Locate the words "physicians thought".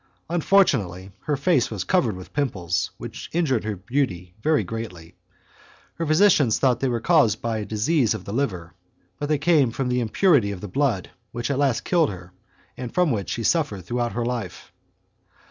6.07-6.79